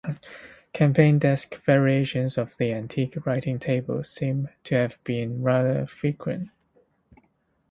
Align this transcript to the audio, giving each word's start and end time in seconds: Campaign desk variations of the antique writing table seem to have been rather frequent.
Campaign 0.73 1.19
desk 1.19 1.53
variations 1.63 2.35
of 2.35 2.57
the 2.57 2.73
antique 2.73 3.23
writing 3.23 3.59
table 3.59 4.03
seem 4.03 4.49
to 4.63 4.73
have 4.73 4.97
been 5.03 5.43
rather 5.43 5.85
frequent. 5.85 6.49